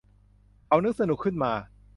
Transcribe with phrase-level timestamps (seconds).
[0.65, 1.51] เขานึกสนุกขึ้นมา